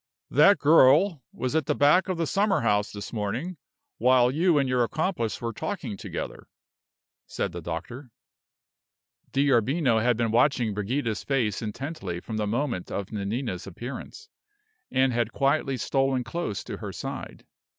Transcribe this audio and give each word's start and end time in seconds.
"That 0.31 0.57
girl 0.57 1.21
was 1.31 1.55
at 1.55 1.67
the 1.67 1.75
back 1.75 2.07
of 2.09 2.17
the 2.17 2.25
summer 2.25 2.61
house 2.61 2.91
this 2.91 3.13
morning, 3.13 3.57
while 3.99 4.31
you 4.31 4.57
and 4.57 4.67
your 4.67 4.83
accomplice 4.83 5.39
were 5.39 5.53
talking 5.53 5.95
together," 5.95 6.47
said 7.27 7.51
the 7.51 7.61
doctor. 7.61 8.09
D'Arbino 9.31 10.01
had 10.01 10.17
been 10.17 10.31
watching 10.31 10.73
Brigida's 10.73 11.23
face 11.23 11.61
intently 11.61 12.19
from 12.19 12.37
the 12.37 12.47
moment 12.47 12.89
of 12.91 13.11
Nanina's 13.11 13.67
appearance, 13.67 14.27
and 14.89 15.13
had 15.13 15.33
quietly 15.33 15.77
stolen 15.77 16.23
close 16.23 16.63
to 16.63 16.77
her 16.77 16.91
side. 16.91 17.45